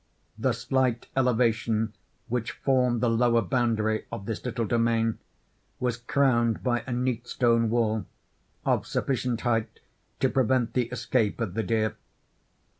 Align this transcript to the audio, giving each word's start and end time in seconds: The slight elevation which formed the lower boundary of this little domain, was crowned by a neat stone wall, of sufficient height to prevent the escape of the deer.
The 0.35 0.53
slight 0.53 1.05
elevation 1.15 1.93
which 2.27 2.53
formed 2.53 3.01
the 3.01 3.09
lower 3.11 3.43
boundary 3.43 4.07
of 4.11 4.25
this 4.25 4.43
little 4.43 4.65
domain, 4.65 5.19
was 5.79 5.97
crowned 5.97 6.63
by 6.63 6.83
a 6.87 6.91
neat 6.91 7.27
stone 7.27 7.69
wall, 7.69 8.07
of 8.65 8.87
sufficient 8.87 9.41
height 9.41 9.79
to 10.19 10.27
prevent 10.27 10.73
the 10.73 10.85
escape 10.87 11.39
of 11.39 11.53
the 11.53 11.61
deer. 11.61 11.97